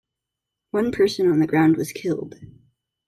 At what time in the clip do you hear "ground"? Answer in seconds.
1.45-1.77